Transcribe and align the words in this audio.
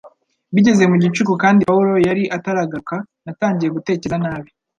Bigeze 0.53 0.83
mu 0.91 0.95
gicuku 1.03 1.33
kandi 1.43 1.61
Pawulo 1.69 1.93
yari 2.07 2.23
ataragaruka, 2.37 2.95
natangiye 3.25 3.69
gutekereza 3.75 4.17
nabi 4.23 4.49